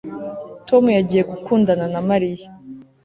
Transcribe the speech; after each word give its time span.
Tom 0.67 0.83
yagiye 0.97 1.23
gukundana 1.31 1.85
na 1.93 2.01
Mariya 2.09 2.47